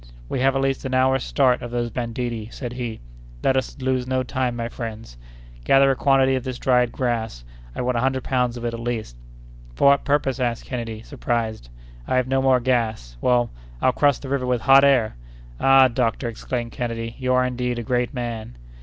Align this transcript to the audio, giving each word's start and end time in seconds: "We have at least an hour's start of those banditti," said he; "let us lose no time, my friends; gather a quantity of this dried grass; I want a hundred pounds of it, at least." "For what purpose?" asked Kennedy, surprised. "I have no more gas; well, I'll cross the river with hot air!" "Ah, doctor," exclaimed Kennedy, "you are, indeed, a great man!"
"We 0.29 0.39
have 0.39 0.55
at 0.55 0.63
least 0.63 0.83
an 0.83 0.95
hour's 0.95 1.23
start 1.23 1.61
of 1.61 1.69
those 1.69 1.91
banditti," 1.91 2.49
said 2.51 2.73
he; 2.73 3.01
"let 3.43 3.55
us 3.55 3.77
lose 3.79 4.07
no 4.07 4.23
time, 4.23 4.55
my 4.55 4.67
friends; 4.67 5.15
gather 5.63 5.91
a 5.91 5.95
quantity 5.95 6.33
of 6.33 6.43
this 6.43 6.57
dried 6.57 6.91
grass; 6.91 7.43
I 7.75 7.81
want 7.83 7.99
a 7.99 8.01
hundred 8.01 8.23
pounds 8.23 8.57
of 8.57 8.65
it, 8.65 8.73
at 8.73 8.79
least." 8.79 9.15
"For 9.75 9.89
what 9.89 10.03
purpose?" 10.03 10.39
asked 10.39 10.65
Kennedy, 10.65 11.03
surprised. 11.03 11.69
"I 12.07 12.15
have 12.15 12.27
no 12.27 12.41
more 12.41 12.59
gas; 12.59 13.15
well, 13.21 13.51
I'll 13.79 13.91
cross 13.93 14.17
the 14.17 14.29
river 14.29 14.47
with 14.47 14.61
hot 14.61 14.83
air!" 14.83 15.17
"Ah, 15.59 15.87
doctor," 15.87 16.27
exclaimed 16.27 16.71
Kennedy, 16.71 17.15
"you 17.19 17.31
are, 17.35 17.45
indeed, 17.45 17.77
a 17.77 17.83
great 17.83 18.11
man!" 18.11 18.57